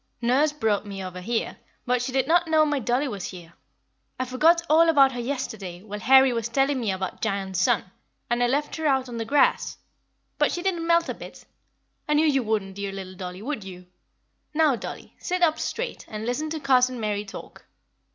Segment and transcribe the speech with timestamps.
[0.19, 3.53] Nurse brought me over here, but she did not know my dollie was here.
[4.19, 7.83] I forgot all about her yesterday, while Harry was telling me about Giant Sun,
[8.27, 9.77] and I left her out on the grass.
[10.39, 11.45] But she didn't melt a bit.
[12.09, 13.85] I knew you wouldn't, dear little dollie, would you?
[14.55, 17.65] Now, dollie, sit up straight, and listen to Cousin Mary talk.